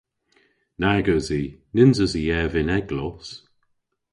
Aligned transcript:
Nag 0.81 1.05
usi. 1.15 1.43
Nyns 1.73 1.97
usi 2.05 2.23
ev 2.41 2.51
y'n 2.59 2.73
eglos. 2.77 3.27